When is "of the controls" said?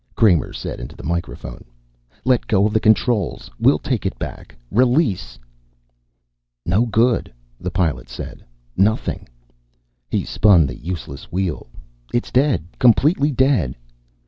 2.65-3.51